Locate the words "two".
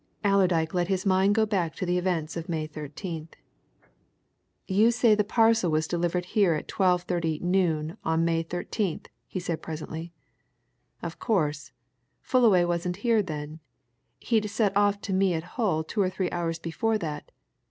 15.83-16.01